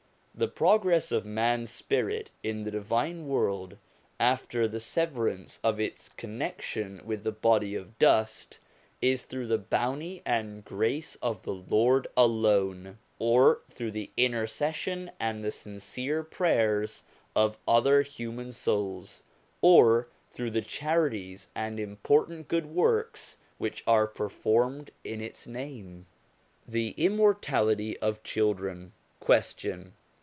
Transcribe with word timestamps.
The 0.33 0.47
progress 0.47 1.11
of 1.11 1.23
man's 1.23 1.69
spirit 1.69 2.31
in 2.41 2.63
the 2.63 2.71
divine 2.71 3.27
world, 3.27 3.77
after 4.19 4.67
the 4.67 4.79
severance 4.79 5.59
of 5.63 5.79
its 5.79 6.09
connection 6.09 6.99
with 7.05 7.23
the 7.23 7.33
body 7.33 7.75
of 7.75 7.99
dust, 7.99 8.57
is 9.03 9.25
through 9.25 9.45
the 9.47 9.59
bounty 9.59 10.23
and 10.25 10.65
grace 10.65 11.15
of 11.17 11.43
the 11.43 11.53
Lord 11.53 12.07
alone, 12.17 12.97
or 13.19 13.61
through 13.69 13.91
the 13.91 14.09
intercession 14.17 15.11
and 15.19 15.43
the 15.43 15.51
sincere 15.51 16.23
prayers 16.23 17.03
of 17.35 17.59
other 17.67 18.01
human 18.01 18.51
souls, 18.51 19.21
or 19.61 20.07
through 20.31 20.51
the 20.51 20.61
charities 20.63 21.49
and 21.53 21.79
important 21.79 22.47
good 22.47 22.65
works 22.65 23.37
which 23.59 23.83
are 23.85 24.07
performed 24.07 24.89
in 25.03 25.21
its 25.21 25.45
name. 25.45 26.07
THE 26.67 26.95
IMMORTALITY 26.97 27.99
OF 27.99 28.23
CHILDREN 28.23 28.93
Question. 29.19 29.93